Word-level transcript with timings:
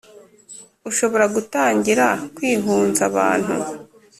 ushobora 0.89 1.25
gutangira 1.35 2.05
kwihunza 2.35 3.01
abantu 3.09 3.55